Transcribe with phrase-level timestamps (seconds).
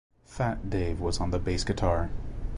[0.25, 2.09] 'Fat' Dave was on the bass guitar.